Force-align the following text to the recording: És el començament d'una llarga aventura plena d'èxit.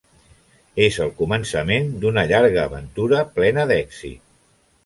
És 0.85 0.97
el 1.05 1.11
començament 1.19 1.91
d'una 2.05 2.25
llarga 2.31 2.65
aventura 2.67 3.23
plena 3.37 3.71
d'èxit. 3.75 4.27